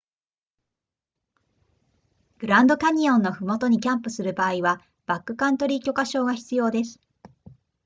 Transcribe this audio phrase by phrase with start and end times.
[2.39, 6.99] グランドキャニオンのふもとにキャンプする場合はバックカントリー許可証が必要です